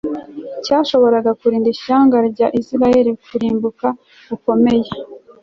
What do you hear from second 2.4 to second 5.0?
Isirayeli kurimbuka gukomeye